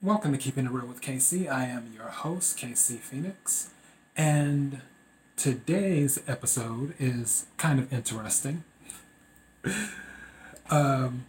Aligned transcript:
Welcome 0.00 0.30
to 0.30 0.38
Keeping 0.38 0.66
It 0.66 0.70
Real 0.70 0.86
with 0.86 1.00
KC. 1.00 1.50
I 1.50 1.64
am 1.64 1.90
your 1.92 2.04
host, 2.04 2.56
KC 2.56 2.98
Phoenix, 2.98 3.70
and 4.16 4.80
today's 5.34 6.22
episode 6.28 6.94
is 7.00 7.46
kind 7.56 7.80
of 7.80 7.92
interesting. 7.92 8.62
um, 10.70 11.26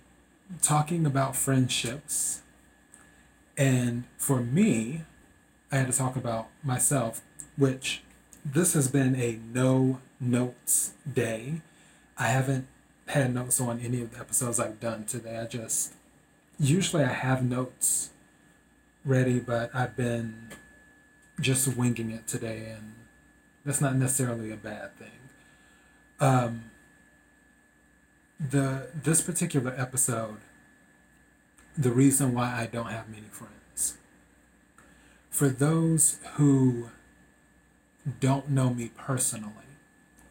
talking 0.61 1.07
about 1.07 1.35
friendships, 1.35 2.43
and 3.57 4.03
for 4.19 4.39
me, 4.39 5.01
I 5.71 5.77
had 5.77 5.91
to 5.91 5.97
talk 5.97 6.15
about 6.15 6.49
myself, 6.63 7.23
which 7.57 8.03
this 8.45 8.75
has 8.75 8.87
been 8.87 9.15
a 9.15 9.39
no 9.51 9.99
notes 10.19 10.93
day. 11.11 11.61
I 12.19 12.27
haven't 12.27 12.67
had 13.07 13.33
notes 13.33 13.59
on 13.59 13.79
any 13.79 14.03
of 14.03 14.11
the 14.13 14.19
episodes 14.19 14.59
I've 14.59 14.79
done 14.79 15.05
today. 15.05 15.39
I 15.39 15.47
just 15.47 15.95
usually 16.59 17.03
I 17.03 17.13
have 17.13 17.43
notes 17.43 18.11
ready, 19.05 19.39
but 19.39 19.73
I've 19.73 19.95
been 19.95 20.49
just 21.39 21.75
winging 21.75 22.11
it 22.11 22.27
today, 22.27 22.73
and 22.75 22.93
that's 23.65 23.81
not 23.81 23.95
necessarily 23.95 24.51
a 24.51 24.57
bad 24.57 24.97
thing. 24.97 25.07
Um, 26.19 26.71
the 28.39 28.87
this 29.03 29.21
particular 29.21 29.73
episode, 29.77 30.37
the 31.77 31.91
reason 31.91 32.33
why 32.33 32.53
I 32.53 32.65
don't 32.65 32.87
have 32.87 33.09
many 33.09 33.27
friends. 33.31 33.97
For 35.29 35.49
those 35.49 36.17
who 36.33 36.89
don't 38.19 38.49
know 38.49 38.73
me 38.73 38.91
personally, 38.97 39.53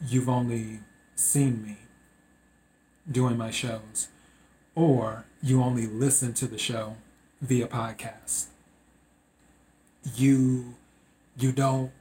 you've 0.07 0.29
only 0.29 0.80
seen 1.15 1.62
me 1.62 1.79
doing 3.10 3.37
my 3.37 3.51
shows, 3.51 4.09
or 4.74 5.24
you 5.43 5.62
only 5.62 5.87
listen 5.87 6.35
to 6.35 6.46
the 6.46 6.59
show 6.59 6.96
via 7.41 7.66
podcast. 7.66 8.46
You 10.15 10.75
you 11.37 11.52
don't 11.52 11.93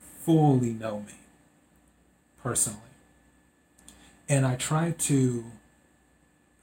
fully 0.00 0.72
know 0.72 1.00
me 1.00 1.14
personally. 2.42 2.80
And 4.28 4.44
I 4.44 4.56
try 4.56 4.90
to 4.90 5.44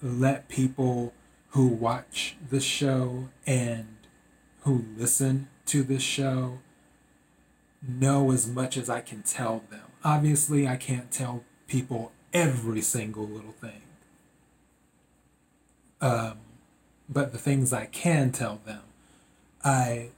let 0.02 0.50
people 0.50 1.14
who 1.50 1.68
watch 1.68 2.36
the 2.50 2.60
show 2.60 3.30
and 3.48 3.88
who 4.62 4.86
listen 4.98 5.48
to 5.68 5.84
this 5.84 6.04
show 6.04 6.60
know 7.82 8.32
as 8.32 8.48
much 8.48 8.78
as 8.78 8.90
I 8.90 9.02
can 9.02 9.24
tell 9.24 9.64
them. 9.70 9.82
Obviously, 10.04 10.68
I 10.68 10.76
can't 10.76 11.12
tell 11.12 11.44
people 11.68 12.12
every 12.34 12.82
single 12.82 13.26
little 13.28 13.54
thing. 13.54 13.82
Um, 16.02 16.38
but 17.10 17.32
the 17.32 17.38
things 17.38 17.74
I 17.74 17.86
can 17.86 18.32
tell 18.32 18.60
them, 18.66 18.82
I 19.64 20.10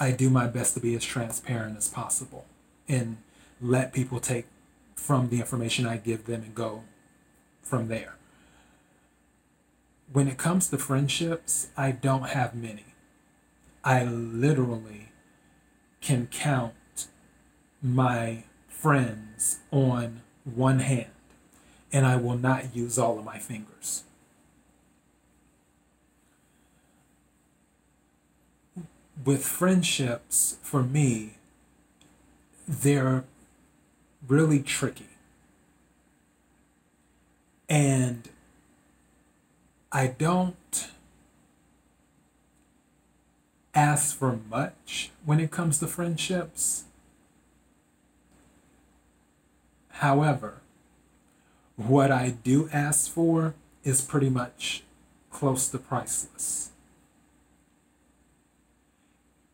I 0.00 0.12
do 0.12 0.30
my 0.30 0.46
best 0.46 0.74
to 0.74 0.80
be 0.80 0.94
as 0.94 1.04
transparent 1.04 1.76
as 1.76 1.88
possible 1.88 2.46
and 2.88 3.18
let 3.60 3.92
people 3.92 4.20
take 4.20 4.46
from 4.94 5.28
the 5.28 5.38
information 5.38 5.86
I 5.86 5.96
give 5.96 6.26
them 6.26 6.42
and 6.42 6.54
go 6.54 6.84
from 7.62 7.88
there. 7.88 8.14
When 10.12 10.28
it 10.28 10.38
comes 10.38 10.68
to 10.68 10.78
friendships, 10.78 11.68
I 11.76 11.90
don't 11.90 12.28
have 12.30 12.54
many. 12.54 12.84
I 13.84 14.04
literally 14.04 15.08
can 16.00 16.28
count 16.28 16.74
my 17.82 18.44
friends 18.68 19.58
on 19.70 20.22
one 20.44 20.80
hand, 20.80 21.10
and 21.92 22.06
I 22.06 22.16
will 22.16 22.38
not 22.38 22.74
use 22.74 22.98
all 22.98 23.18
of 23.18 23.24
my 23.24 23.38
fingers. 23.38 24.04
With 29.24 29.44
friendships, 29.44 30.58
for 30.62 30.82
me, 30.82 31.38
they're 32.66 33.24
really 34.26 34.60
tricky. 34.62 35.08
And 37.68 38.28
I 39.90 40.06
don't 40.06 40.88
ask 43.74 44.16
for 44.16 44.38
much 44.48 45.10
when 45.24 45.40
it 45.40 45.50
comes 45.50 45.78
to 45.78 45.86
friendships. 45.86 46.84
However, 49.88 50.60
what 51.76 52.10
I 52.10 52.30
do 52.30 52.68
ask 52.72 53.10
for 53.10 53.54
is 53.84 54.00
pretty 54.00 54.30
much 54.30 54.84
close 55.30 55.68
to 55.68 55.78
priceless. 55.78 56.70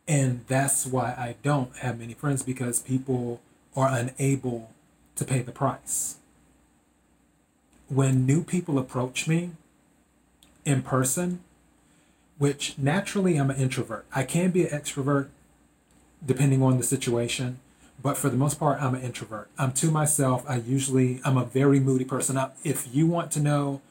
And 0.07 0.45
that's 0.47 0.85
why 0.85 1.15
I 1.17 1.35
don't 1.41 1.75
have 1.77 1.99
many 1.99 2.13
friends 2.13 2.43
because 2.43 2.79
people 2.79 3.41
are 3.75 3.89
unable 3.89 4.71
to 5.15 5.25
pay 5.25 5.41
the 5.41 5.51
price. 5.51 6.17
When 7.87 8.25
new 8.25 8.43
people 8.43 8.77
approach 8.77 9.27
me 9.27 9.51
in 10.63 10.81
person, 10.81 11.41
which 12.37 12.77
naturally 12.77 13.37
I'm 13.37 13.49
an 13.49 13.57
introvert, 13.57 14.05
I 14.13 14.23
can 14.23 14.51
be 14.51 14.67
an 14.67 14.79
extrovert 14.79 15.29
depending 16.25 16.61
on 16.61 16.77
the 16.77 16.83
situation, 16.83 17.59
but 18.01 18.17
for 18.17 18.29
the 18.29 18.37
most 18.37 18.59
part, 18.59 18.81
I'm 18.81 18.95
an 18.95 19.01
introvert. 19.01 19.49
I'm 19.57 19.71
to 19.73 19.91
myself. 19.91 20.43
I 20.47 20.57
usually, 20.57 21.21
I'm 21.23 21.37
a 21.37 21.45
very 21.45 21.79
moody 21.79 22.05
person. 22.05 22.37
I, 22.37 22.49
if 22.63 22.93
you 22.93 23.07
want 23.07 23.31
to 23.31 23.39
know 23.39 23.81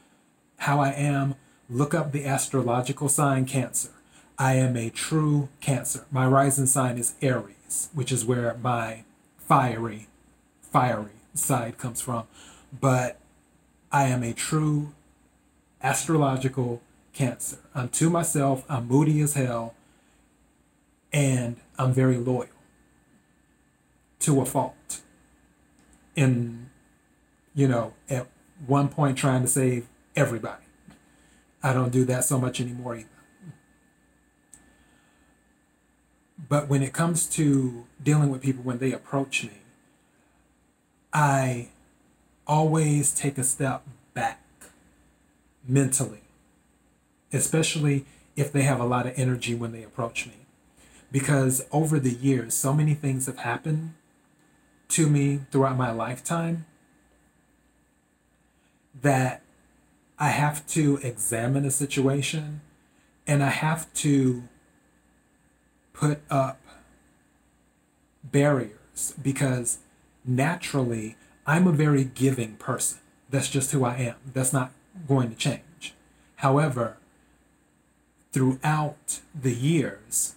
how 0.59 0.81
I 0.81 0.91
am, 0.91 1.37
look 1.71 1.95
up 1.95 2.13
the 2.13 2.27
astrological 2.27 3.09
sign 3.09 3.47
Cancer. 3.47 3.91
I 4.39 4.55
am 4.55 4.77
a 4.77 4.91
true 4.91 5.49
Cancer. 5.61 6.07
My 6.11 6.27
rising 6.27 6.67
sign 6.67 6.99
is 6.99 7.15
Aries, 7.23 7.89
which 7.93 8.11
is 8.11 8.25
where 8.25 8.57
my 8.63 9.05
fiery, 9.39 10.09
fiery 10.61 11.13
side 11.35 11.79
comes 11.79 12.01
from. 12.01 12.27
But 12.79 13.19
I 13.93 14.05
am 14.05 14.23
a 14.23 14.33
true 14.33 14.93
astrological 15.83 16.83
Cancer. 17.13 17.59
I'm 17.75 17.89
to 17.91 18.11
myself, 18.11 18.65
I'm 18.69 18.89
moody 18.89 19.21
as 19.21 19.35
hell, 19.35 19.75
and 21.13 21.57
I'm 21.79 21.93
very 21.93 22.17
loyal 22.17 22.49
to 24.21 24.41
a 24.41 24.45
fault. 24.45 25.01
In, 26.17 26.71
you 27.55 27.69
know, 27.69 27.95
at 28.11 28.27
one 28.67 28.89
point 28.89 29.17
trying 29.17 29.43
to 29.43 29.49
save 29.49 29.87
everybody. 30.17 30.65
I 31.63 31.73
don't 31.73 31.91
do 31.91 32.05
that 32.07 32.25
so 32.25 32.39
much 32.39 32.61
anymore 32.61 32.97
either. 32.97 33.14
But 36.55 36.69
when 36.69 36.85
it 36.85 36.93
comes 36.93 37.27
to 37.31 37.85
dealing 38.01 38.31
with 38.31 38.41
people 38.41 38.63
when 38.63 38.79
they 38.79 38.93
approach 38.93 39.43
me, 39.43 39.59
I 41.13 41.71
always 42.47 43.13
take 43.13 43.39
a 43.39 43.43
step 43.43 43.83
back 44.15 44.41
mentally, 45.67 46.21
especially 47.33 48.07
if 48.37 48.53
they 48.53 48.63
have 48.63 48.79
a 48.79 48.85
lot 48.85 49.05
of 49.05 49.19
energy 49.19 49.57
when 49.57 49.73
they 49.73 49.83
approach 49.83 50.29
me. 50.29 50.47
Because 51.11 51.67
over 51.73 51.99
the 51.99 52.13
years, 52.13 52.55
so 52.55 52.73
many 52.73 52.95
things 52.95 53.27
have 53.27 53.39
happened 53.39 53.95
to 54.91 55.09
me 55.09 55.41
throughout 55.51 55.77
my 55.77 55.91
lifetime 55.91 56.67
that 59.03 59.43
I 60.21 60.29
have 60.29 60.65
to 60.69 61.01
examine 61.03 61.65
a 61.65 61.73
situation 61.73 62.61
and 63.27 63.43
I 63.43 63.51
have 63.51 63.93
to 63.95 64.45
put 65.95 66.21
up 66.29 66.61
barriers 68.23 69.15
because 69.23 69.79
naturally 70.25 71.17
I'm 71.47 71.67
a 71.67 71.73
very 71.73 72.05
giving 72.05 72.57
person. 72.57 72.99
That's 73.31 73.49
just 73.49 73.71
who 73.73 73.85
I 73.85 73.97
am. 73.97 74.17
That's 74.33 74.53
not 74.53 74.73
going 75.09 75.31
to 75.31 75.37
change. 75.37 75.95
However, 76.37 76.99
throughout 78.33 79.21
the 79.35 79.55
years, 79.55 80.35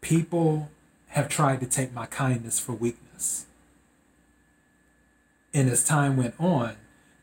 people 0.00 0.70
have 1.08 1.28
tried 1.28 1.60
to 1.60 1.66
take 1.66 1.92
my 1.92 2.06
kindness 2.06 2.60
for 2.60 2.72
weakness. 2.72 3.46
And 5.52 5.68
as 5.70 5.84
time 5.84 6.16
went 6.16 6.34
on, 6.38 6.76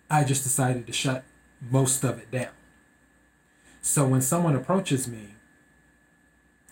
I 0.09 0.23
just 0.23 0.43
decided 0.43 0.87
to 0.87 0.93
shut 0.93 1.23
most 1.61 2.03
of 2.03 2.17
it 2.17 2.31
down. 2.31 2.51
So 3.81 4.07
when 4.07 4.21
someone 4.21 4.55
approaches 4.55 5.07
me 5.07 5.35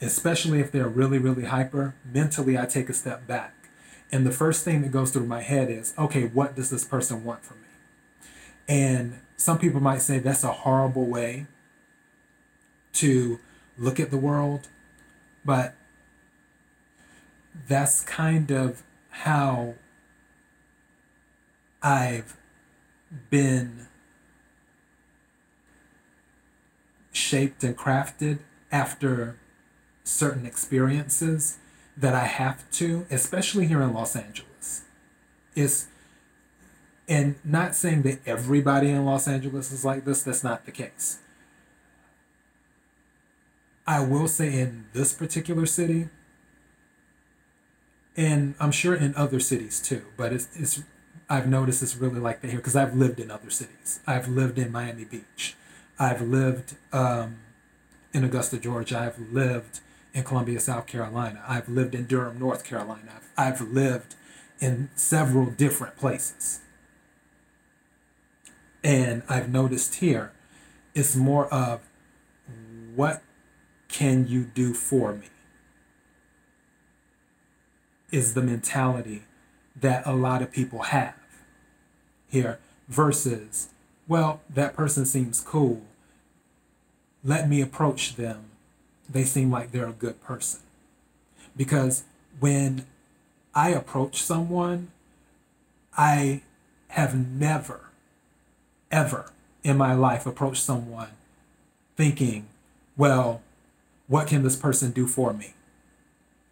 especially 0.01 0.59
if 0.59 0.71
they're 0.71 0.87
really, 0.87 1.17
really 1.17 1.45
hyper, 1.45 1.95
mentally 2.05 2.57
I 2.57 2.65
take 2.65 2.89
a 2.89 2.93
step 2.93 3.27
back. 3.27 3.53
And 4.11 4.25
the 4.25 4.31
first 4.31 4.63
thing 4.63 4.81
that 4.81 4.91
goes 4.91 5.11
through 5.11 5.25
my 5.25 5.41
head 5.41 5.69
is, 5.69 5.93
okay, 5.97 6.25
what 6.25 6.55
does 6.55 6.69
this 6.69 6.83
person 6.83 7.23
want 7.23 7.43
from 7.43 7.57
me? 7.61 7.67
And 8.67 9.19
some 9.35 9.59
people 9.59 9.81
might 9.81 10.01
say 10.01 10.19
that's 10.19 10.43
a 10.43 10.51
horrible 10.51 11.05
way 11.05 11.47
to 12.93 13.39
look 13.77 13.99
at 13.99 14.11
the 14.11 14.17
world, 14.17 14.67
but 15.45 15.75
that's 17.67 18.01
kind 18.01 18.51
of 18.51 18.83
how 19.09 19.75
I've 21.81 22.37
been 23.29 23.87
shaped 27.11 27.63
and 27.63 27.77
crafted 27.77 28.39
after 28.71 29.37
certain 30.09 30.45
experiences 30.45 31.57
that 31.95 32.15
I 32.15 32.25
have 32.25 32.69
to, 32.71 33.05
especially 33.11 33.67
here 33.67 33.81
in 33.81 33.93
Los 33.93 34.15
Angeles. 34.15 34.83
Is 35.55 35.87
and 37.07 37.35
not 37.43 37.75
saying 37.75 38.03
that 38.03 38.19
everybody 38.25 38.89
in 38.89 39.05
Los 39.05 39.27
Angeles 39.27 39.71
is 39.71 39.83
like 39.83 40.05
this, 40.05 40.23
that's 40.23 40.43
not 40.43 40.65
the 40.65 40.71
case. 40.71 41.19
I 43.87 44.01
will 44.01 44.27
say 44.27 44.59
in 44.59 44.85
this 44.93 45.13
particular 45.13 45.65
city, 45.65 46.09
and 48.15 48.53
I'm 48.59 48.71
sure 48.71 48.93
in 48.93 49.15
other 49.15 49.39
cities 49.39 49.81
too, 49.81 50.05
but 50.15 50.31
it's, 50.31 50.47
it's 50.55 50.83
I've 51.29 51.47
noticed 51.47 51.81
it's 51.81 51.95
really 51.95 52.19
like 52.19 52.41
that 52.41 52.49
here 52.49 52.59
because 52.59 52.75
I've 52.75 52.95
lived 52.95 53.19
in 53.19 53.31
other 53.31 53.49
cities. 53.49 53.99
I've 54.05 54.27
lived 54.27 54.57
in 54.59 54.71
Miami 54.71 55.05
Beach. 55.05 55.55
I've 55.97 56.21
lived 56.21 56.75
um, 56.93 57.37
in 58.13 58.23
Augusta, 58.23 58.57
Georgia. 58.57 58.99
I've 58.99 59.19
lived 59.31 59.81
in 60.13 60.23
Columbia, 60.23 60.59
South 60.59 60.87
Carolina. 60.87 61.43
I've 61.47 61.69
lived 61.69 61.95
in 61.95 62.05
Durham, 62.05 62.39
North 62.39 62.63
Carolina. 62.63 63.21
I've, 63.37 63.61
I've 63.61 63.61
lived 63.61 64.15
in 64.59 64.89
several 64.95 65.45
different 65.47 65.97
places. 65.97 66.61
And 68.83 69.23
I've 69.29 69.49
noticed 69.49 69.95
here, 69.95 70.31
it's 70.95 71.15
more 71.15 71.47
of 71.53 71.81
what 72.95 73.21
can 73.87 74.27
you 74.27 74.43
do 74.43 74.73
for 74.73 75.13
me? 75.13 75.27
Is 78.11 78.33
the 78.33 78.41
mentality 78.41 79.23
that 79.75 80.05
a 80.05 80.13
lot 80.13 80.41
of 80.41 80.51
people 80.51 80.83
have 80.83 81.15
here 82.27 82.59
versus, 82.87 83.69
well, 84.07 84.41
that 84.49 84.75
person 84.75 85.05
seems 85.05 85.41
cool. 85.41 85.83
Let 87.23 87.47
me 87.47 87.61
approach 87.61 88.15
them. 88.15 88.48
They 89.09 89.23
seem 89.23 89.51
like 89.51 89.71
they're 89.71 89.87
a 89.87 89.93
good 89.93 90.21
person. 90.21 90.59
Because 91.57 92.03
when 92.39 92.85
I 93.55 93.69
approach 93.69 94.21
someone, 94.21 94.89
I 95.97 96.41
have 96.89 97.15
never, 97.15 97.89
ever 98.91 99.31
in 99.63 99.77
my 99.77 99.93
life 99.93 100.25
approached 100.25 100.63
someone 100.63 101.09
thinking, 101.97 102.47
well, 102.95 103.41
what 104.07 104.27
can 104.27 104.43
this 104.43 104.55
person 104.55 104.91
do 104.91 105.05
for 105.05 105.33
me? 105.33 105.53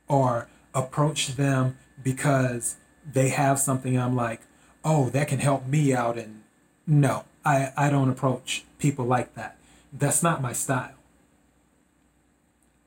Or 0.07 0.47
approach 0.73 1.35
them 1.35 1.77
because 2.03 2.75
they 3.09 3.29
have 3.29 3.59
something 3.59 3.97
I'm 3.97 4.15
like, 4.15 4.41
oh, 4.83 5.09
that 5.09 5.27
can 5.27 5.39
help 5.39 5.65
me 5.65 5.93
out. 5.93 6.17
And 6.17 6.43
no, 6.85 7.25
I, 7.45 7.71
I 7.77 7.89
don't 7.89 8.09
approach 8.09 8.65
people 8.77 9.05
like 9.05 9.33
that. 9.35 9.57
That's 9.93 10.21
not 10.21 10.41
my 10.41 10.53
style. 10.53 10.96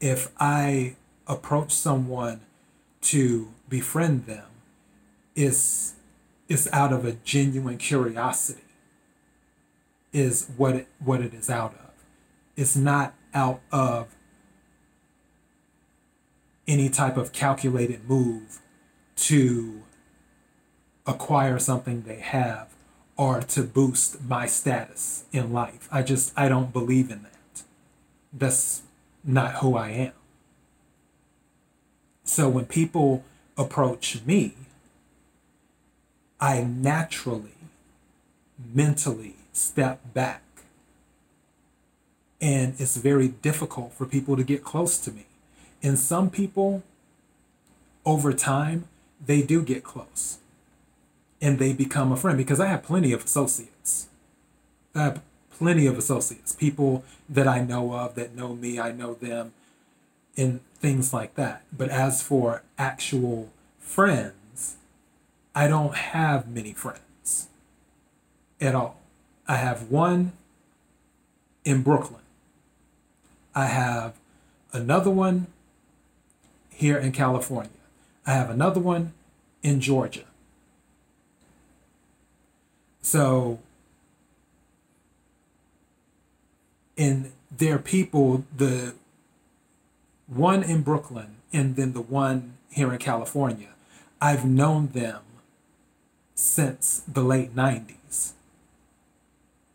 If 0.01 0.31
I 0.39 0.97
approach 1.27 1.73
someone 1.73 2.41
to 3.03 3.53
befriend 3.69 4.27
them, 4.27 4.47
it's, 5.37 5.95
it's 6.49 6.71
out 6.73 6.93
of 6.93 7.05
a 7.05 7.13
genuine 7.13 7.79
curiosity, 7.79 8.63
is 10.13 10.49
what 10.57 10.75
it, 10.75 10.89
what 10.99 11.21
it 11.21 11.33
is 11.35 11.49
out 11.49 11.75
of. 11.75 11.91
It's 12.57 12.77
not 12.77 13.15
out 13.33 13.61
of 13.71 14.09
any 16.67 16.89
type 16.89 17.17
of 17.17 17.33
calculated 17.33 18.09
move 18.09 18.61
to 19.17 19.83
acquire 21.07 21.59
something 21.59 22.03
they 22.03 22.21
have 22.21 22.69
or 23.17 23.41
to 23.41 23.63
boost 23.63 24.23
my 24.23 24.47
status 24.47 25.25
in 25.33 25.53
life. 25.53 25.89
I 25.93 26.03
just, 26.03 26.33
I 26.37 26.49
don't 26.49 26.73
believe 26.73 27.11
in 27.11 27.23
that. 27.23 27.63
That's 28.33 28.83
not 29.25 29.55
who 29.57 29.77
I 29.77 29.91
am. 29.91 30.13
So 32.25 32.49
when 32.49 32.67
people 32.67 33.25
approach 33.57 34.23
me, 34.25 34.55
I 36.41 36.63
naturally, 36.63 37.55
mentally 38.73 39.37
step 39.53 40.01
back. 40.15 40.43
And 42.41 42.75
it's 42.79 42.97
very 42.97 43.29
difficult 43.29 43.93
for 43.93 44.07
people 44.07 44.37
to 44.37 44.45
get 44.45 44.65
close 44.65 44.99
to 44.99 45.13
me. 45.13 45.27
And 45.83 45.99
some 45.99 46.31
people, 46.31 46.83
over 48.07 48.33
time, 48.33 48.89
they 49.25 49.43
do 49.43 49.63
get 49.63 49.85
close 49.85 50.39
and 51.43 51.59
they 51.59 51.73
become 51.73 52.13
a 52.13 52.17
friend 52.17 52.37
because 52.37 52.61
I 52.61 52.67
have 52.67 52.83
plenty 52.83 53.13
of 53.13 53.25
associates. 53.25 54.09
I 54.95 55.05
have 55.05 55.23
plenty 55.61 55.87
of 55.87 55.99
associates, 55.99 56.55
people 56.55 57.05
that 57.29 57.47
I 57.47 57.61
know 57.61 57.93
of 57.93 58.15
that 58.15 58.35
know 58.35 58.55
me, 58.55 58.81
I 58.81 58.93
know 58.93 59.13
them, 59.13 59.53
and 60.35 60.61
things 60.77 61.13
like 61.13 61.35
that. 61.35 61.65
But 61.71 61.91
as 61.91 62.23
for 62.23 62.63
actual 62.79 63.51
friends, 63.79 64.77
I 65.55 65.69
don't 65.69 65.95
have 65.95 66.49
many 66.49 66.73
friends 66.73 67.49
at 68.59 68.75
all. 68.75 69.03
I 69.47 69.57
have 69.57 69.91
one 69.91 70.33
in 71.63 71.83
Brooklyn. 71.83 72.23
I 73.55 73.67
have 73.67 74.15
another 74.73 75.11
one 75.11 75.47
here 76.71 76.97
in 76.97 77.13
California. 77.13 77.71
I 78.27 78.33
have 78.33 78.49
another 78.49 78.81
one 78.81 79.13
in 79.63 79.83
Georgia. 79.83 80.25
So, 83.03 83.59
and 87.01 87.33
there 87.51 87.77
are 87.77 87.79
people, 87.79 88.45
the 88.55 88.95
one 90.27 90.63
in 90.63 90.83
Brooklyn 90.83 91.37
and 91.51 91.75
then 91.75 91.95
the 91.95 92.03
one 92.03 92.59
here 92.71 92.93
in 92.93 92.99
California, 92.99 93.71
I've 94.21 94.45
known 94.45 94.89
them 94.89 95.23
since 96.35 97.03
the 97.09 97.23
late 97.23 97.57
90s 97.57 98.33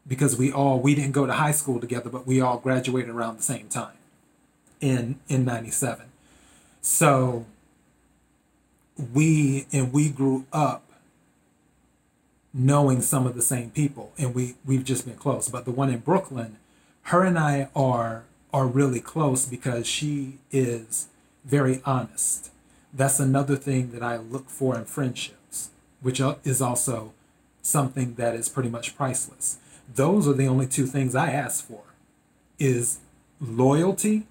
because 0.07 0.37
we 0.37 0.51
all 0.51 0.79
we 0.79 0.93
didn't 0.93 1.13
go 1.13 1.25
to 1.25 1.33
high 1.33 1.51
school 1.51 1.79
together 1.79 2.09
but 2.09 2.25
we 2.25 2.41
all 2.41 2.57
graduated 2.57 3.09
around 3.09 3.37
the 3.37 3.43
same 3.43 3.67
time 3.67 3.97
in 4.81 5.19
in 5.27 5.45
97 5.45 6.07
so 6.81 7.45
we 9.13 9.67
and 9.71 9.93
we 9.93 10.09
grew 10.09 10.45
up 10.51 10.85
knowing 12.51 13.01
some 13.01 13.27
of 13.27 13.35
the 13.35 13.41
same 13.41 13.69
people 13.69 14.11
and 14.17 14.33
we 14.33 14.55
we've 14.65 14.85
just 14.85 15.05
been 15.05 15.17
close. 15.17 15.49
But 15.49 15.65
the 15.65 15.71
one 15.71 15.89
in 15.89 15.99
brooklyn 15.99 16.57
her 17.05 17.23
and 17.23 17.37
i 17.37 17.67
are 17.75 18.23
are 18.53 18.67
really 18.67 18.99
close 18.99 19.45
because 19.45 19.85
she 19.87 20.37
is 20.51 21.07
very 21.43 21.81
honest 21.85 22.51
that's 22.93 23.19
another 23.19 23.55
thing 23.55 23.91
that 23.91 24.03
i 24.03 24.17
look 24.17 24.49
for 24.49 24.75
in 24.75 24.85
friendships 24.85 25.69
which 26.01 26.21
is 26.43 26.61
also 26.61 27.13
something 27.61 28.15
that 28.15 28.35
is 28.35 28.49
pretty 28.49 28.69
much 28.69 28.95
priceless 28.95 29.57
those 29.93 30.27
are 30.27 30.33
the 30.33 30.47
only 30.47 30.67
two 30.67 30.85
things 30.85 31.15
i 31.15 31.29
ask 31.29 31.65
for 31.65 31.83
is 32.59 32.99
loyalty 33.39 34.25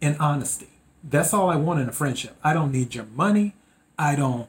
and 0.00 0.16
honesty 0.18 0.70
that's 1.04 1.34
all 1.34 1.50
i 1.50 1.56
want 1.56 1.80
in 1.80 1.88
a 1.88 1.92
friendship 1.92 2.36
i 2.42 2.52
don't 2.52 2.72
need 2.72 2.94
your 2.94 3.06
money 3.06 3.54
i 3.98 4.14
don't 4.14 4.48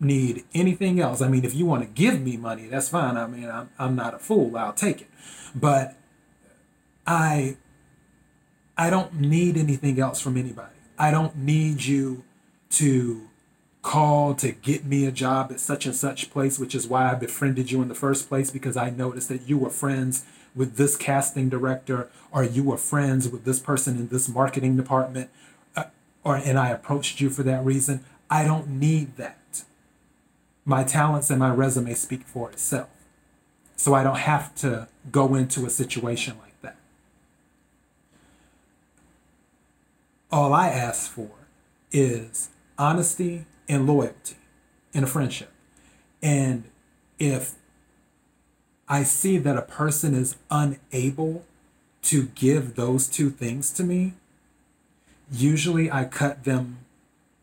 need 0.00 0.44
anything 0.54 1.00
else. 1.00 1.20
I 1.20 1.28
mean, 1.28 1.44
if 1.44 1.54
you 1.54 1.66
want 1.66 1.82
to 1.82 1.88
give 1.88 2.20
me 2.20 2.36
money, 2.36 2.66
that's 2.66 2.88
fine. 2.88 3.16
I 3.16 3.26
mean, 3.26 3.48
I'm, 3.48 3.70
I'm 3.78 3.96
not 3.96 4.14
a 4.14 4.18
fool. 4.18 4.56
I'll 4.56 4.72
take 4.72 5.02
it. 5.02 5.08
But 5.54 5.96
I 7.08 7.56
I 8.76 8.90
don't 8.90 9.14
need 9.14 9.56
anything 9.56 9.98
else 9.98 10.20
from 10.20 10.36
anybody. 10.36 10.74
I 10.98 11.10
don't 11.10 11.36
need 11.36 11.84
you 11.84 12.22
to 12.70 13.28
call 13.82 14.34
to 14.34 14.52
get 14.52 14.84
me 14.84 15.06
a 15.06 15.10
job 15.10 15.50
at 15.50 15.58
such 15.58 15.86
and 15.86 15.96
such 15.96 16.30
place, 16.30 16.58
which 16.58 16.74
is 16.74 16.86
why 16.86 17.10
I 17.10 17.14
befriended 17.14 17.70
you 17.70 17.80
in 17.80 17.88
the 17.88 17.94
first 17.94 18.28
place 18.28 18.50
because 18.50 18.76
I 18.76 18.90
noticed 18.90 19.30
that 19.30 19.48
you 19.48 19.56
were 19.56 19.70
friends 19.70 20.26
with 20.54 20.76
this 20.76 20.96
casting 20.96 21.48
director 21.48 22.10
or 22.30 22.44
you 22.44 22.62
were 22.62 22.76
friends 22.76 23.28
with 23.28 23.44
this 23.44 23.58
person 23.58 23.96
in 23.96 24.08
this 24.08 24.28
marketing 24.28 24.76
department 24.76 25.30
uh, 25.74 25.84
or 26.22 26.36
and 26.36 26.58
I 26.58 26.68
approached 26.68 27.20
you 27.20 27.30
for 27.30 27.42
that 27.44 27.64
reason. 27.64 28.04
I 28.28 28.44
don't 28.44 28.68
need 28.68 29.16
that 29.16 29.64
my 30.66 30.84
talents 30.84 31.30
and 31.30 31.38
my 31.38 31.50
resume 31.50 31.94
speak 31.94 32.24
for 32.24 32.50
itself. 32.50 32.90
So 33.76 33.94
I 33.94 34.02
don't 34.02 34.18
have 34.18 34.54
to 34.56 34.88
go 35.10 35.34
into 35.34 35.64
a 35.64 35.70
situation 35.70 36.36
like 36.42 36.60
that. 36.60 36.76
All 40.30 40.52
I 40.52 40.68
ask 40.68 41.10
for 41.10 41.30
is 41.90 42.50
honesty 42.76 43.46
and 43.68 43.86
loyalty 43.86 44.36
in 44.92 45.02
a 45.02 45.06
friendship. 45.06 45.50
And 46.22 46.64
if 47.18 47.54
I 48.88 49.04
see 49.04 49.38
that 49.38 49.56
a 49.56 49.62
person 49.62 50.14
is 50.14 50.36
unable 50.50 51.44
to 52.02 52.26
give 52.34 52.74
those 52.74 53.08
two 53.08 53.30
things 53.30 53.72
to 53.72 53.84
me, 53.84 54.14
usually 55.30 55.90
I 55.90 56.04
cut 56.04 56.44
them 56.44 56.78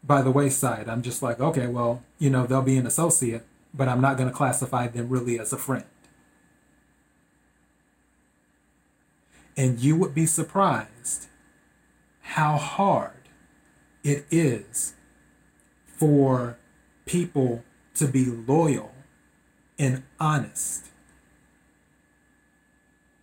by 0.03 0.21
the 0.21 0.31
wayside. 0.31 0.87
I'm 0.87 1.01
just 1.01 1.23
like, 1.23 1.39
okay, 1.39 1.67
well, 1.67 2.03
you 2.19 2.29
know, 2.29 2.45
they'll 2.45 2.61
be 2.61 2.77
an 2.77 2.85
associate, 2.85 3.43
but 3.73 3.87
I'm 3.87 4.01
not 4.01 4.17
going 4.17 4.29
to 4.29 4.35
classify 4.35 4.87
them 4.87 5.09
really 5.09 5.39
as 5.39 5.51
a 5.51 5.57
friend. 5.57 5.85
And 9.57 9.79
you 9.79 9.95
would 9.95 10.13
be 10.13 10.25
surprised 10.25 11.27
how 12.25 12.57
hard 12.57 13.11
it 14.03 14.25
is 14.29 14.93
for 15.85 16.57
people 17.05 17.63
to 17.93 18.07
be 18.07 18.25
loyal 18.25 18.91
and 19.77 20.03
honest 20.19 20.87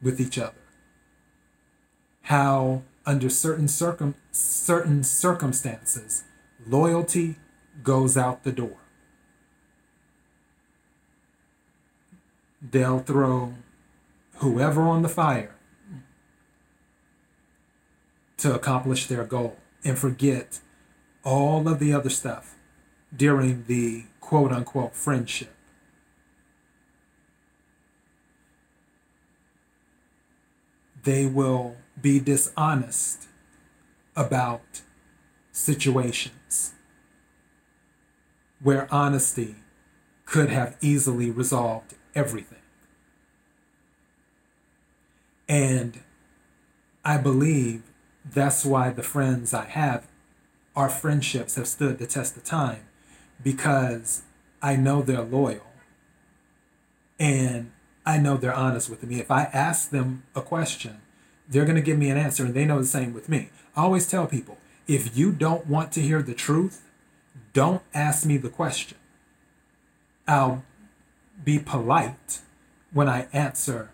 with 0.01 0.21
each 0.21 0.39
other. 0.39 0.55
How 2.23 2.83
under 3.05 3.29
certain 3.29 3.69
circum 3.69 4.15
certain 4.31 5.03
circumstances 5.03 6.25
loyalty 6.67 7.37
goes 7.83 8.17
out 8.17 8.45
the 8.45 8.53
door. 8.53 8.79
They'll 12.63 13.01
throw 13.01 13.55
whoever 14.37 14.83
on 14.83 15.03
the 15.03 15.09
fire 15.09 15.52
to 18.43 18.53
accomplish 18.53 19.07
their 19.07 19.23
goal 19.23 19.57
and 19.85 19.97
forget 19.97 20.59
all 21.23 21.69
of 21.69 21.79
the 21.79 21.93
other 21.93 22.11
stuff 22.11 22.57
during 23.17 23.65
the 23.69 24.05
quote 24.21 24.51
unquote 24.51 24.97
friendship. 24.97 25.55
They 31.05 31.25
will 31.25 31.77
be 32.01 32.19
dishonest 32.19 33.29
about 34.17 34.83
situations 35.53 36.73
where 38.61 38.93
honesty 38.93 39.55
could 40.25 40.49
have 40.49 40.77
easily 40.81 41.31
resolved 41.31 41.95
everything. 42.13 42.59
And 45.49 46.01
I 47.05 47.19
believe 47.19 47.83
that's 48.25 48.65
why 48.65 48.91
the 48.91 49.03
friends 49.03 49.53
I 49.53 49.67
have, 49.67 50.07
our 50.75 50.89
friendships 50.89 51.57
have 51.57 51.67
stood 51.67 51.99
the 51.99 52.07
test 52.07 52.37
of 52.37 52.45
time 52.45 52.85
because 53.43 54.23
I 54.63 54.77
know 54.77 55.03
they're 55.03 55.23
loyal 55.23 55.67
and 57.19 57.73
I 58.07 58.19
know 58.19 58.37
they're 58.37 58.55
honest 58.55 58.89
with 58.89 59.03
me. 59.05 59.21
If 59.21 59.31
I 59.31 59.45
ask 59.45 59.91
them 59.91 60.25
a 60.35 60.41
question, 60.41 61.01
they're 61.49 61.65
going 61.65 61.77
to 61.77 61.83
give 61.83 61.99
me 61.99 62.11
an 62.11 62.17
answer 62.17 62.45
and 62.45 62.55
they 62.55 62.65
know 62.65 62.79
the 62.79 62.87
same 62.87 63.13
with 63.13 63.29
me. 63.29 63.51
I 63.77 63.83
always 63.83 64.09
tell 64.09 64.27
people 64.27 64.59
if 64.87 65.17
you 65.17 65.33
don't 65.33 65.67
want 65.67 65.93
to 65.93 66.01
hear 66.01 66.23
the 66.23 66.35
truth, 66.35 66.83
don't 67.53 67.83
ask 67.95 68.27
me 68.27 68.37
the 68.37 68.49
question. 68.49 68.99
I'll 70.27 70.65
be 71.45 71.59
polite 71.59 72.41
when 72.93 73.09
I 73.09 73.27
answer 73.33 73.91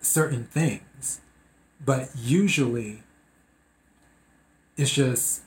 certain 0.00 0.44
things, 0.44 1.20
but 1.84 2.10
usually 2.16 3.02
it's 4.76 4.92
just, 4.92 5.42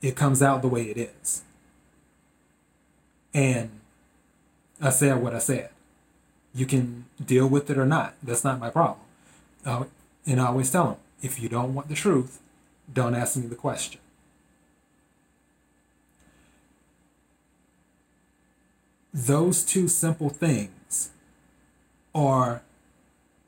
it 0.00 0.16
comes 0.16 0.42
out 0.42 0.62
the 0.62 0.68
way 0.68 0.84
it 0.84 0.96
is. 0.96 1.42
And 3.34 3.70
I 4.80 4.90
said 4.90 5.22
what 5.22 5.34
I 5.34 5.38
said. 5.38 5.70
You 6.54 6.66
can 6.66 7.04
deal 7.24 7.46
with 7.46 7.70
it 7.70 7.78
or 7.78 7.86
not. 7.86 8.14
That's 8.22 8.44
not 8.44 8.58
my 8.58 8.70
problem. 8.70 8.98
Uh, 9.64 9.84
and 10.26 10.40
I 10.40 10.46
always 10.46 10.70
tell 10.70 10.84
them 10.86 10.96
if 11.22 11.40
you 11.40 11.48
don't 11.48 11.74
want 11.74 11.88
the 11.88 11.94
truth, 11.94 12.40
don't 12.92 13.14
ask 13.14 13.36
me 13.36 13.46
the 13.46 13.54
question. 13.54 14.00
Those 19.12 19.64
two 19.64 19.88
simple 19.88 20.28
things 20.28 21.10
are, 22.14 22.62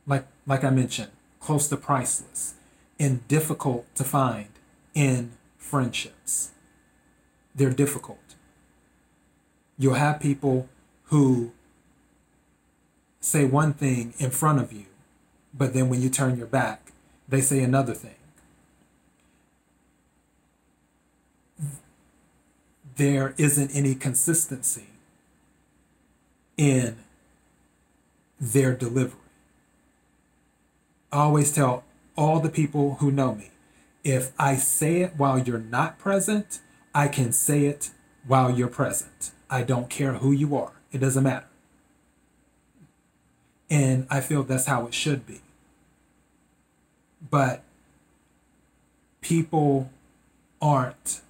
like, 0.07 0.27
like 0.47 0.65
I 0.65 0.71
mentioned, 0.71 1.11
close 1.41 1.69
to 1.69 1.77
priceless 1.77 2.55
and 2.99 3.27
difficult 3.27 3.93
to 3.95 4.05
find 4.05 4.49
in 4.95 5.33
friendships. 5.57 6.51
They're 7.55 7.71
difficult. 7.71 8.19
You'll 9.79 9.95
have 9.95 10.21
people 10.21 10.69
who 11.05 11.53
say 13.21 13.45
one 13.45 13.73
thing 13.73 14.15
in 14.19 14.31
front 14.31 14.61
of 14.61 14.73
you, 14.73 14.87
but 15.53 15.75
then 15.75 15.89
when 15.89 16.03
you 16.03 16.11
turn 16.11 16.37
your 16.37 16.47
back, 16.47 16.93
they 17.29 17.41
say 17.41 17.63
another 17.63 17.95
thing. 17.95 18.15
There 22.97 23.35
isn't 23.39 23.71
any 23.75 23.95
consistency 23.95 24.89
in 26.57 26.97
their 28.39 28.75
delivery. 28.75 29.20
I 31.13 31.19
always 31.19 31.53
tell 31.53 31.85
all 32.17 32.41
the 32.41 32.49
people 32.49 32.97
who 32.97 33.11
know 33.11 33.35
me 33.35 33.51
if 34.05 34.33
I 34.39 34.57
say 34.57 35.01
it 35.03 35.15
while 35.17 35.39
you're 35.39 35.59
not 35.59 35.99
present, 35.99 36.61
I 36.95 37.09
can 37.09 37.33
say 37.33 37.67
it 37.67 37.91
while 38.27 38.51
you're 38.51 38.69
present. 38.69 39.33
I 39.49 39.63
don't 39.63 39.91
care 39.91 40.15
who 40.15 40.33
you 40.33 40.57
are, 40.57 40.73
it 40.93 40.99
doesn't 40.99 41.25
matter. 41.25 41.47
And 43.69 44.07
I 44.11 44.21
feel 44.21 44.43
that's 44.43 44.67
how 44.67 44.87
it 44.87 44.95
should 44.95 45.27
be. 45.27 45.41
But 47.31 47.63
people 49.21 49.91
aren't 50.61 51.21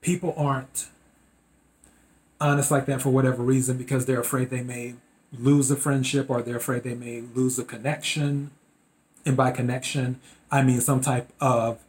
people 0.00 0.32
aren't 0.36 0.88
honest 2.40 2.70
like 2.70 2.86
that 2.86 3.02
for 3.02 3.10
whatever 3.10 3.42
reason 3.42 3.76
because 3.76 4.06
they're 4.06 4.20
afraid 4.20 4.50
they 4.50 4.62
may 4.62 4.94
lose 5.38 5.70
a 5.70 5.76
friendship 5.76 6.30
or 6.30 6.42
they're 6.42 6.56
afraid 6.56 6.82
they 6.82 6.94
may 6.94 7.20
lose 7.20 7.58
a 7.58 7.64
connection. 7.64 8.50
And 9.24 9.36
by 9.36 9.50
connection, 9.50 10.20
I 10.50 10.62
mean 10.62 10.80
some 10.80 11.00
type 11.00 11.30
of 11.40 11.80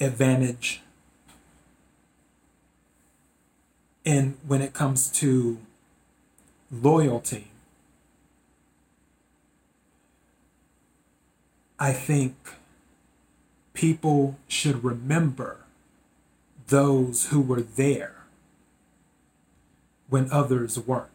advantage. 0.00 0.80
And 4.04 4.36
when 4.46 4.62
it 4.62 4.72
comes 4.72 5.10
to 5.12 5.58
loyalty, 6.70 7.48
I 11.78 11.92
think 11.92 12.34
people 13.74 14.38
should 14.48 14.82
remember 14.84 15.58
those 16.68 17.26
who 17.26 17.40
were 17.40 17.62
there 17.62 18.16
when 20.08 20.30
others 20.30 20.78
weren't. 20.78 21.11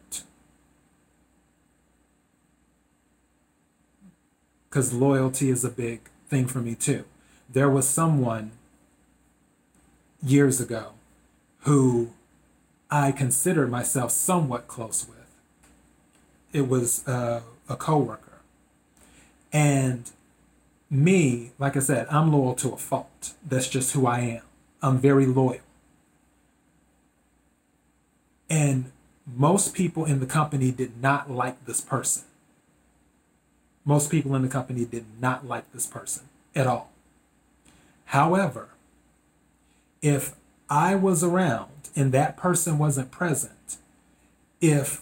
Because 4.68 4.92
loyalty 4.92 5.50
is 5.50 5.64
a 5.64 5.70
big 5.70 6.00
thing 6.28 6.46
for 6.46 6.60
me 6.60 6.74
too. 6.74 7.04
There 7.48 7.70
was 7.70 7.88
someone 7.88 8.52
years 10.22 10.60
ago 10.60 10.92
who 11.60 12.10
I 12.90 13.12
considered 13.12 13.70
myself 13.70 14.10
somewhat 14.10 14.68
close 14.68 15.06
with. 15.08 15.16
It 16.52 16.68
was 16.68 17.06
uh, 17.06 17.42
a 17.68 17.76
coworker, 17.76 18.40
and 19.52 20.10
me, 20.90 21.52
like 21.58 21.76
I 21.76 21.80
said, 21.80 22.06
I'm 22.10 22.32
loyal 22.32 22.54
to 22.56 22.72
a 22.72 22.76
fault. 22.76 23.34
That's 23.46 23.68
just 23.68 23.92
who 23.92 24.06
I 24.06 24.20
am. 24.20 24.42
I'm 24.82 24.98
very 24.98 25.26
loyal. 25.26 25.60
And 28.48 28.92
most 29.26 29.74
people 29.74 30.06
in 30.06 30.20
the 30.20 30.26
company 30.26 30.70
did 30.70 31.02
not 31.02 31.30
like 31.30 31.62
this 31.66 31.80
person. 31.80 32.24
Most 33.88 34.10
people 34.10 34.34
in 34.34 34.42
the 34.42 34.48
company 34.48 34.84
did 34.84 35.06
not 35.18 35.48
like 35.48 35.72
this 35.72 35.86
person 35.86 36.24
at 36.54 36.66
all. 36.66 36.90
However, 38.04 38.68
if 40.02 40.34
I 40.68 40.94
was 40.94 41.24
around 41.24 41.88
and 41.96 42.12
that 42.12 42.36
person 42.36 42.76
wasn't 42.76 43.10
present, 43.10 43.78
if 44.60 45.00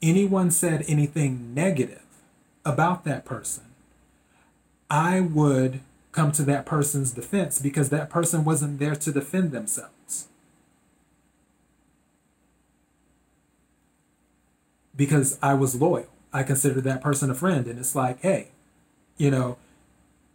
anyone 0.00 0.52
said 0.52 0.84
anything 0.86 1.54
negative 1.54 2.04
about 2.64 3.02
that 3.02 3.24
person, 3.24 3.64
I 4.88 5.18
would 5.18 5.80
come 6.12 6.30
to 6.32 6.44
that 6.44 6.64
person's 6.64 7.10
defense 7.10 7.60
because 7.60 7.88
that 7.88 8.08
person 8.08 8.44
wasn't 8.44 8.78
there 8.78 8.94
to 8.94 9.10
defend 9.10 9.50
themselves. 9.50 10.28
Because 14.94 15.36
I 15.42 15.54
was 15.54 15.74
loyal. 15.74 16.11
I 16.32 16.42
consider 16.42 16.80
that 16.80 17.02
person 17.02 17.30
a 17.30 17.34
friend. 17.34 17.66
And 17.66 17.78
it's 17.78 17.94
like, 17.94 18.20
hey, 18.20 18.48
you 19.16 19.30
know, 19.30 19.58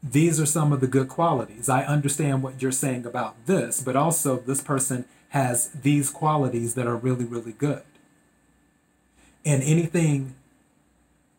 these 0.04 0.39
are 0.39 0.46
some 0.46 0.72
of 0.72 0.80
the 0.80 0.88
good 0.88 1.10
qualities. 1.10 1.70
I 1.70 1.84
understand 1.84 2.44
what 2.44 2.62
you're 2.62 2.72
saying 2.72 3.06
about 3.06 3.36
this, 3.46 3.82
but 3.82 3.96
also 3.96 4.38
this 4.38 4.62
person 4.62 5.06
has 5.30 5.70
these 5.70 6.10
qualities 6.10 6.75
that 6.75 6.88
are 6.88 6.96
really, 6.96 7.25
really 7.25 7.51
good. 7.51 7.82
And 9.44 9.63
anything 9.63 10.36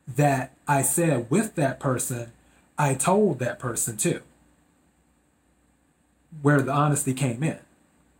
that 0.06 0.52
I 0.66 0.82
said 0.82 1.30
with 1.30 1.54
that 1.54 1.78
person, 1.78 2.32
I 2.76 2.94
told 2.94 3.38
that 3.38 3.58
person 3.58 3.96
too 3.96 4.22
where 6.42 6.60
the 6.60 6.72
honesty 6.72 7.14
came 7.14 7.42
in. 7.42 7.58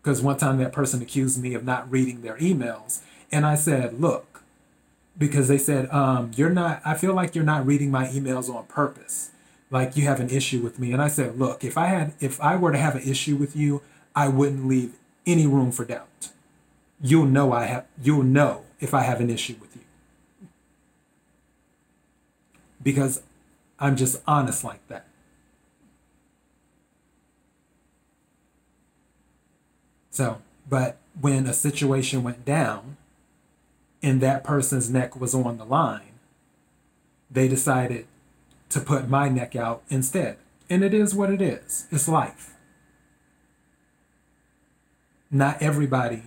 Because 0.03 0.23
one 0.23 0.39
time 0.39 0.59
that 0.59 0.73
person 0.73 1.03
accused 1.03 1.41
me 1.43 1.55
of 1.55 1.65
not 1.65 1.91
reading 1.91 2.23
their 2.23 2.37
emails. 2.37 3.01
And 3.31 3.45
I 3.45 3.55
said, 3.55 4.01
look, 4.01 4.43
because 5.19 5.49
they 5.49 5.59
said, 5.59 5.91
um, 5.91 6.31
you're 6.37 6.51
not, 6.51 6.81
I 6.85 6.95
feel 6.95 7.13
like 7.13 7.35
you're 7.35 7.45
not 7.45 7.67
reading 7.67 7.91
my 7.91 8.07
emails 8.09 8.49
on 8.55 8.65
purpose. 8.67 9.31
like 9.71 9.97
you 9.97 10.05
have 10.05 10.21
an 10.21 10.31
issue 10.31 10.61
with 10.61 10.79
me. 10.79 10.93
And 10.93 11.03
i 11.03 11.09
said 11.09 11.39
look 11.39 11.65
if 11.65 11.77
i 11.77 11.87
had 11.87 12.15
if 12.21 12.41
i 12.41 12.57
were 12.57 12.73
to 12.73 12.79
have 12.79 12.95
an 12.97 13.03
issue 13.03 13.37
with 13.37 13.55
you 13.57 13.83
i 14.15 14.29
wouldn't 14.29 14.67
leave 14.67 14.95
any 15.27 15.47
room 15.47 15.71
for 15.73 15.85
doubt. 15.85 16.31
You'll 17.01 17.27
know 17.27 17.53
i 17.53 17.65
have 17.67 17.87
you'll 18.03 18.23
know 18.23 18.63
if 18.81 18.95
i 18.95 19.03
have 19.03 19.21
an 19.21 19.31
issue 19.31 19.57
with 19.61 19.77
you. 19.77 19.83
Because 22.83 23.23
i'm 23.79 23.97
just 23.97 24.23
honest 24.27 24.65
like 24.65 24.87
that. 24.89 25.07
So 30.11 30.41
but 30.69 30.97
when 31.21 31.47
a 31.47 31.53
situation 31.53 32.23
went 32.23 32.45
down 32.45 32.97
and 34.03 34.21
that 34.21 34.45
person's 34.45 34.89
neck 34.91 35.19
was 35.19 35.35
on 35.35 35.59
the 35.59 35.65
line 35.65 36.09
they 37.31 37.49
decided 37.49 38.07
to 38.71 38.81
put 38.81 39.09
my 39.09 39.29
neck 39.29 39.57
out 39.57 39.83
instead. 39.89 40.39
And 40.71 40.85
it 40.85 40.93
is 40.93 41.15
what 41.15 41.31
it 41.31 41.41
is. 41.41 41.87
It's 41.91 42.09
life. 42.09 42.55
Not 45.31 45.63
everybody 45.63 46.25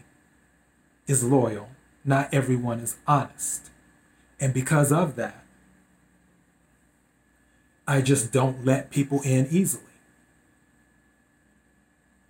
is 1.07 1.23
loyal. 1.23 1.69
Not 2.03 2.33
everyone 2.33 2.79
is 2.79 2.97
honest. 3.07 3.69
And 4.39 4.53
because 4.53 4.91
of 4.91 5.15
that, 5.15 5.43
I 7.87 8.01
just 8.01 8.31
don't 8.31 8.65
let 8.65 8.89
people 8.89 9.21
in 9.21 9.47
easily. 9.51 9.83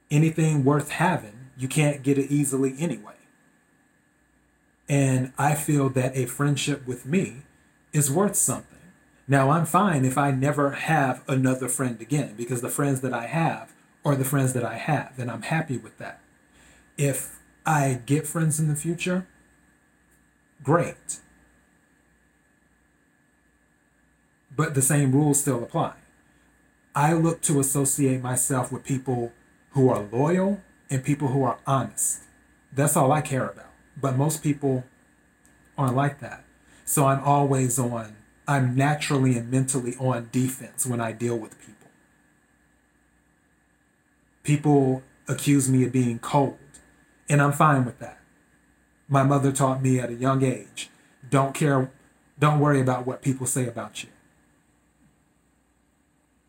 Anything 0.10 0.65
worth 0.65 0.89
having, 0.91 1.51
you 1.57 1.67
can't 1.67 2.03
get 2.03 2.17
it 2.17 2.31
easily 2.31 2.75
anyway. 2.79 3.13
And 4.91 5.31
I 5.38 5.55
feel 5.55 5.88
that 5.91 6.17
a 6.17 6.25
friendship 6.25 6.86
with 6.86 7.05
me 7.05 7.43
is 7.93 8.12
worth 8.12 8.36
something. 8.36 8.77
Now, 9.25 9.50
I'm 9.50 9.65
fine 9.65 10.03
if 10.03 10.17
I 10.17 10.31
never 10.31 10.71
have 10.71 11.24
another 11.29 11.69
friend 11.69 12.01
again 12.01 12.33
because 12.36 12.60
the 12.60 12.67
friends 12.67 13.00
that 13.00 13.13
I 13.13 13.27
have 13.27 13.71
are 14.03 14.17
the 14.17 14.25
friends 14.25 14.51
that 14.51 14.65
I 14.65 14.75
have, 14.75 15.13
and 15.17 15.31
I'm 15.31 15.43
happy 15.43 15.77
with 15.77 15.98
that. 16.00 16.19
If 16.98 17.39
I 17.65 18.01
get 18.05 18.27
friends 18.27 18.60
in 18.60 18.67
the 18.67 18.75
future, 18.75 19.27
great. 20.62 21.21
But 24.53 24.74
the 24.74 24.81
same 24.81 25.13
rules 25.13 25.39
still 25.39 25.63
apply. 25.63 25.93
I 26.93 27.13
look 27.13 27.39
to 27.43 27.62
associate 27.62 28.21
myself 28.21 28.74
with 28.74 28.83
people 28.83 29.31
who 29.69 29.88
are 29.88 30.05
loyal 30.12 30.60
and 30.89 31.01
people 31.01 31.29
who 31.29 31.43
are 31.43 31.60
honest. 31.65 32.24
That's 32.74 32.98
all 32.98 33.13
I 33.13 33.21
care 33.21 33.48
about. 33.48 33.71
But 34.00 34.17
most 34.17 34.43
people 34.43 34.83
aren't 35.77 35.95
like 35.95 36.19
that. 36.19 36.43
So 36.86 37.05
I'm 37.05 37.24
always 37.24 37.79
on 37.79 38.15
I'm 38.48 38.75
naturally 38.75 39.38
and 39.38 39.50
mentally 39.50 39.95
on 39.98 40.29
defense 40.31 40.86
when 40.86 41.00
I 41.00 41.12
deal 41.12 41.38
with 41.38 41.60
people. 41.60 41.88
People 44.43 45.03
accuse 45.27 45.69
me 45.69 45.86
of 45.86 45.91
being 45.91 46.19
cold, 46.19 46.57
and 47.29 47.41
I'm 47.41 47.53
fine 47.53 47.86
with 47.86 48.00
that. 48.00 48.19
My 49.07 49.24
mother 49.24 49.51
taught 49.51 49.81
me 49.81 50.00
at 50.00 50.10
a 50.10 50.15
young 50.15 50.43
age 50.43 50.89
don't 51.29 51.53
care, 51.53 51.91
don't 52.39 52.60
worry 52.60 52.81
about 52.81 53.05
what 53.05 53.21
people 53.21 53.45
say 53.45 53.67
about 53.67 54.03
you. 54.03 54.10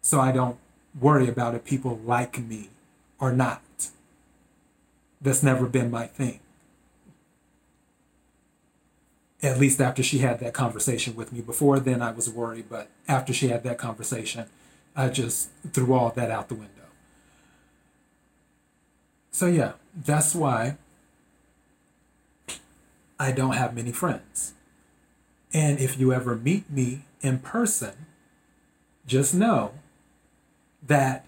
So 0.01 0.19
I 0.21 0.33
don't 0.33 0.59
worry 0.99 1.29
about 1.29 1.55
if 1.55 1.65
people 1.65 2.01
like 2.05 2.39
me 2.39 2.71
or 3.21 3.33
not. 3.33 3.63
That's 5.21 5.43
never 5.43 5.67
been 5.67 5.91
my 5.91 6.07
thing 6.07 6.41
at 9.43 9.59
least 9.59 9.81
after 9.81 10.03
she 10.03 10.19
had 10.19 10.39
that 10.39 10.55
conversation 10.55 11.17
with 11.17 11.33
me. 11.33 11.41
Before 11.41 11.81
then, 11.81 12.01
I 12.01 12.13
was 12.13 12.31
worried, 12.31 12.67
but 12.71 12.89
after 13.09 13.33
she 13.33 13.49
had 13.49 13.65
that 13.65 13.77
conversation, 13.77 14.47
I 14.95 15.09
just 15.09 15.51
threw 15.73 15.93
all 15.95 16.11
that 16.11 16.31
out 16.31 16.49
the 16.49 16.55
window. 16.55 16.69
So, 19.33 19.47
yeah, 19.47 19.73
that's 19.97 20.35
why 20.35 20.77
I 23.19 23.33
don't 23.33 23.55
have 23.55 23.75
many 23.75 23.91
friends. 23.91 24.53
And 25.53 25.81
if 25.81 25.99
you 25.99 26.13
ever 26.13 26.37
meet 26.37 26.71
me 26.71 27.05
in 27.21 27.41
person, 27.41 28.07
just 29.07 29.35
know 29.35 29.73
that 30.87 31.27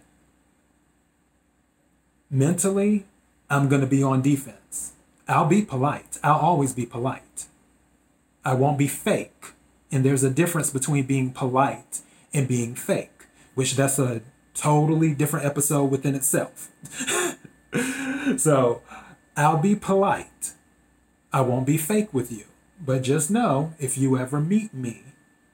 mentally, 2.30 3.06
I'm 3.50 3.68
going 3.68 3.80
to 3.80 3.86
be 3.86 4.02
on 4.02 4.22
defense. 4.22 4.92
I'll 5.26 5.46
be 5.46 5.62
polite. 5.62 6.18
I'll 6.22 6.38
always 6.38 6.72
be 6.72 6.86
polite 6.86 7.46
I 8.44 8.54
won't 8.54 8.78
be 8.78 8.88
fake. 8.88 9.52
And 9.90 10.04
there's 10.04 10.24
a 10.24 10.30
difference 10.30 10.70
between 10.70 11.06
being 11.06 11.32
polite 11.32 12.00
and 12.32 12.48
being 12.48 12.74
fake, 12.74 13.26
which 13.54 13.76
that's 13.76 13.98
a 13.98 14.22
totally 14.54 15.14
different 15.14 15.46
episode 15.46 15.84
within 15.84 16.14
itself. 16.14 16.70
so 18.36 18.82
I'll 19.36 19.58
be 19.60 19.74
polite. 19.74 20.52
I 21.32 21.40
won't 21.40 21.66
be 21.66 21.76
fake 21.76 22.12
with 22.12 22.32
you. 22.32 22.44
But 22.80 23.02
just 23.02 23.30
know 23.30 23.72
if 23.78 23.96
you 23.96 24.18
ever 24.18 24.40
meet 24.40 24.74
me 24.74 25.02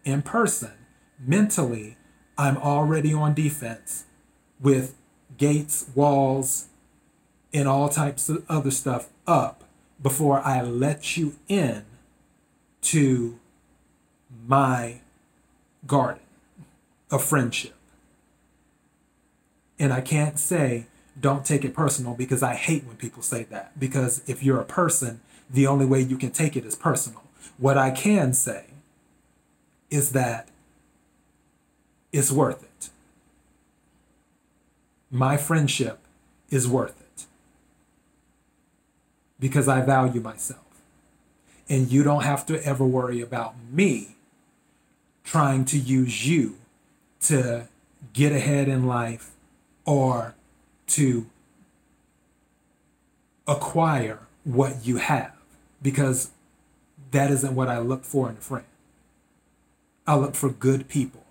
in 0.04 0.22
person, 0.22 0.72
mentally, 1.18 1.96
I'm 2.36 2.56
already 2.56 3.12
on 3.12 3.34
defense 3.34 4.04
with 4.58 4.94
gates, 5.36 5.86
walls, 5.94 6.68
and 7.52 7.68
all 7.68 7.88
types 7.88 8.28
of 8.28 8.44
other 8.48 8.70
stuff 8.70 9.08
up 9.26 9.64
before 10.02 10.40
I 10.40 10.62
let 10.62 11.16
you 11.16 11.36
in 11.48 11.84
to 12.82 13.38
my 14.46 15.00
garden 15.86 16.22
of 17.10 17.22
friendship. 17.24 17.74
And 19.78 19.92
I 19.92 20.00
can't 20.00 20.38
say, 20.38 20.86
don't 21.18 21.44
take 21.44 21.64
it 21.64 21.74
personal 21.74 22.14
because 22.14 22.42
I 22.42 22.54
hate 22.54 22.84
when 22.84 22.96
people 22.96 23.22
say 23.22 23.44
that. 23.44 23.78
Because 23.78 24.22
if 24.26 24.42
you're 24.42 24.60
a 24.60 24.64
person, 24.64 25.20
the 25.48 25.66
only 25.66 25.86
way 25.86 26.00
you 26.00 26.16
can 26.16 26.30
take 26.30 26.56
it 26.56 26.64
is 26.64 26.76
personal. 26.76 27.22
What 27.58 27.76
I 27.76 27.90
can 27.90 28.32
say 28.32 28.66
is 29.90 30.12
that 30.12 30.48
it's 32.12 32.30
worth 32.30 32.62
it. 32.62 32.90
My 35.10 35.36
friendship 35.36 35.98
is 36.50 36.68
worth 36.68 37.00
it 37.00 37.26
because 39.38 39.66
I 39.68 39.80
value 39.80 40.20
myself. 40.20 40.69
And 41.70 41.90
you 41.90 42.02
don't 42.02 42.24
have 42.24 42.44
to 42.46 42.62
ever 42.66 42.84
worry 42.84 43.22
about 43.22 43.54
me 43.70 44.16
trying 45.24 45.64
to 45.66 45.78
use 45.78 46.28
you 46.28 46.56
to 47.20 47.68
get 48.12 48.32
ahead 48.32 48.68
in 48.68 48.86
life 48.86 49.30
or 49.84 50.34
to 50.88 51.26
acquire 53.46 54.18
what 54.44 54.84
you 54.84 54.96
have 54.96 55.32
because 55.82 56.30
that 57.10 57.30
isn't 57.30 57.54
what 57.54 57.68
I 57.68 57.78
look 57.78 58.04
for 58.04 58.28
in 58.28 58.36
a 58.36 58.40
friend. 58.40 58.66
I 60.06 60.16
look 60.16 60.34
for 60.34 60.50
good 60.50 60.88
people, 60.88 61.24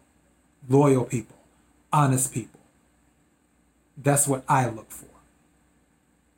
loyal 0.70 1.06
people, 1.06 1.38
honest 1.92 2.34
people. 2.34 2.60
That's 3.98 4.28
what 4.28 4.44
I 4.48 4.70
look 4.70 4.92
for. 4.92 5.06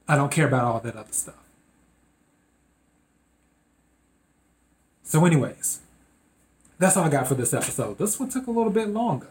I 0.08 0.16
don't 0.16 0.32
care 0.32 0.48
about 0.48 0.64
all 0.64 0.80
that 0.80 0.96
other 0.96 1.12
stuff. 1.12 1.41
So, 5.12 5.26
anyways, 5.26 5.82
that's 6.80 6.96
all 6.96 7.04
I 7.04 7.10
got 7.10 7.28
for 7.28 7.36
this 7.36 7.54
episode. 7.54 7.98
This 7.98 8.18
one 8.18 8.30
took 8.30 8.48
a 8.48 8.52
little 8.52 8.72
bit 8.72 8.88
longer 8.88 9.28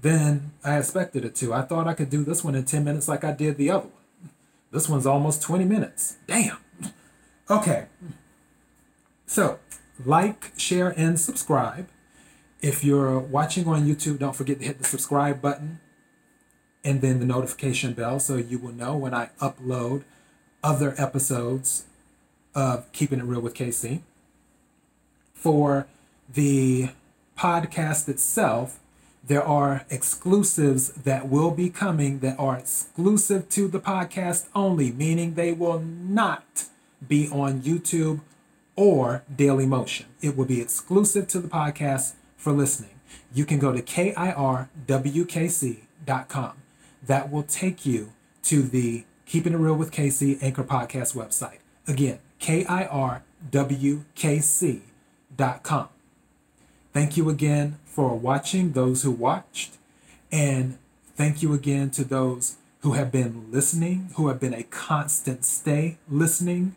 than 0.00 0.52
I 0.62 0.78
expected 0.78 1.24
it 1.24 1.34
to. 1.36 1.52
I 1.52 1.62
thought 1.62 1.88
I 1.88 1.92
could 1.92 2.08
do 2.08 2.22
this 2.22 2.44
one 2.44 2.54
in 2.54 2.64
10 2.64 2.84
minutes 2.84 3.08
like 3.08 3.24
I 3.24 3.32
did 3.32 3.56
the 3.56 3.68
other 3.68 3.88
one. 3.88 4.30
This 4.70 4.88
one's 4.88 5.06
almost 5.06 5.42
20 5.42 5.64
minutes. 5.64 6.18
Damn. 6.28 6.58
Okay. 7.50 7.86
So, 9.26 9.58
like, 10.06 10.52
share, 10.56 10.94
and 10.96 11.18
subscribe. 11.18 11.88
If 12.62 12.84
you're 12.84 13.18
watching 13.18 13.66
on 13.66 13.88
YouTube, 13.88 14.20
don't 14.20 14.36
forget 14.36 14.60
to 14.60 14.66
hit 14.66 14.78
the 14.78 14.84
subscribe 14.84 15.42
button 15.42 15.80
and 16.84 17.00
then 17.00 17.18
the 17.18 17.26
notification 17.26 17.92
bell 17.92 18.20
so 18.20 18.36
you 18.36 18.60
will 18.60 18.72
know 18.72 18.96
when 18.96 19.14
I 19.14 19.30
upload 19.40 20.04
other 20.62 20.94
episodes 20.96 21.86
of 22.54 22.92
Keeping 22.92 23.18
It 23.18 23.24
Real 23.24 23.40
with 23.40 23.54
KC 23.54 24.02
for 25.40 25.86
the 26.32 26.90
podcast 27.36 28.08
itself, 28.08 28.78
there 29.26 29.42
are 29.42 29.86
exclusives 29.88 30.90
that 30.92 31.28
will 31.28 31.50
be 31.50 31.70
coming 31.70 32.18
that 32.18 32.38
are 32.38 32.58
exclusive 32.58 33.48
to 33.48 33.66
the 33.68 33.80
podcast 33.80 34.48
only, 34.54 34.92
meaning 34.92 35.32
they 35.34 35.52
will 35.52 35.80
not 35.80 36.66
be 37.06 37.26
on 37.28 37.62
YouTube 37.62 38.20
or 38.76 39.22
Daily 39.34 39.64
Motion. 39.66 40.06
It 40.20 40.36
will 40.36 40.44
be 40.44 40.60
exclusive 40.60 41.26
to 41.28 41.38
the 41.38 41.48
podcast 41.48 42.12
for 42.36 42.52
listening. 42.52 43.00
You 43.32 43.46
can 43.46 43.58
go 43.58 43.72
to 43.72 43.80
kirwkc.com. 43.80 44.42
That 47.06 47.32
will 47.32 47.44
take 47.44 47.86
you 47.86 48.12
to 48.42 48.62
the 48.62 49.04
Keeping 49.24 49.54
It 49.54 49.56
Real 49.56 49.74
with 49.74 49.90
KC 49.90 50.42
Anchor 50.42 50.64
Podcast 50.64 51.14
website. 51.14 51.60
Again, 51.86 52.18
kirwkc.com 52.40 53.22
Thank 56.92 57.16
you 57.16 57.28
again 57.28 57.78
for 57.84 58.16
watching, 58.16 58.72
those 58.72 59.02
who 59.02 59.10
watched. 59.10 59.76
And 60.32 60.78
thank 61.14 61.42
you 61.42 61.52
again 61.54 61.90
to 61.90 62.04
those 62.04 62.56
who 62.80 62.92
have 62.92 63.12
been 63.12 63.50
listening, 63.50 64.10
who 64.14 64.28
have 64.28 64.40
been 64.40 64.54
a 64.54 64.62
constant 64.64 65.44
stay 65.44 65.98
listening. 66.08 66.74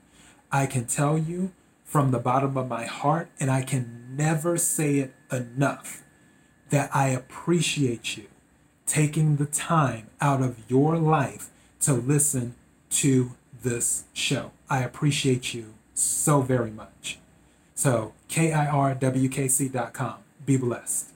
I 0.51 0.65
can 0.65 0.85
tell 0.85 1.17
you 1.17 1.51
from 1.83 2.11
the 2.11 2.19
bottom 2.19 2.57
of 2.57 2.67
my 2.67 2.85
heart, 2.85 3.29
and 3.39 3.49
I 3.51 3.61
can 3.61 4.15
never 4.15 4.57
say 4.57 4.97
it 4.97 5.13
enough, 5.31 6.03
that 6.69 6.89
I 6.93 7.09
appreciate 7.09 8.17
you 8.17 8.25
taking 8.85 9.37
the 9.37 9.45
time 9.45 10.09
out 10.19 10.41
of 10.41 10.57
your 10.67 10.97
life 10.97 11.49
to 11.81 11.93
listen 11.93 12.55
to 12.89 13.31
this 13.61 14.05
show. 14.13 14.51
I 14.69 14.83
appreciate 14.83 15.53
you 15.53 15.73
so 15.93 16.41
very 16.41 16.71
much. 16.71 17.19
So, 17.75 18.13
KIRWKC.com. 18.33 20.15
Be 20.45 20.57
blessed. 20.57 21.12